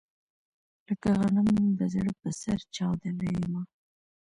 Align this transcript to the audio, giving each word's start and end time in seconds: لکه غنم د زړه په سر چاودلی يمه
لکه 0.87 1.09
غنم 1.19 1.49
د 1.79 1.81
زړه 1.93 2.11
په 2.21 2.29
سر 2.41 2.59
چاودلی 2.75 3.29
يمه 3.41 3.61